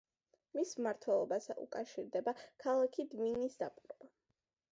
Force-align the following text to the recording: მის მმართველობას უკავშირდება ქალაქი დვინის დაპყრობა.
მის 0.59 0.69
მმართველობას 0.77 1.49
უკავშირდება 1.65 2.33
ქალაქი 2.65 3.07
დვინის 3.13 3.61
დაპყრობა. 3.63 4.13